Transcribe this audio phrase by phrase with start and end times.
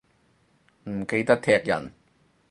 [0.89, 1.91] 唔記得踢人